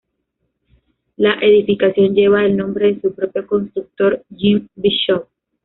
[1.17, 5.27] La edificación lleva el nombre de su propio constructor, Jim Bishop.